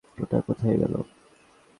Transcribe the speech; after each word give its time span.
ওটা 0.17 0.37
কোথায় 0.47 0.75
গেলো? 0.81 0.99